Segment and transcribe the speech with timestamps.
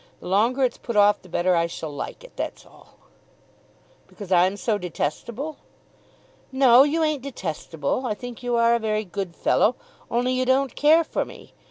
[0.19, 2.97] "The longer it's put off the better I shall like it; that's all."
[4.07, 5.57] "Because I'm so detestable?"
[6.51, 8.07] "No, you ain't detestable.
[8.07, 9.75] I think you are a very good fellow;
[10.09, 11.53] only you don't care for me.